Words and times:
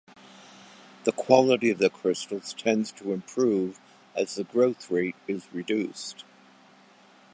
The 1.03 1.11
quality 1.11 1.69
of 1.69 1.77
the 1.77 1.91
crystals 1.91 2.55
tends 2.55 2.91
to 2.93 3.13
improve 3.13 3.79
as 4.15 4.33
the 4.33 4.43
growth 4.43 4.89
rate 4.89 5.15
is 5.27 5.45
reduced. 5.53 6.23